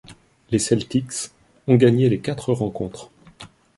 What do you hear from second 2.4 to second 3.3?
rencontres.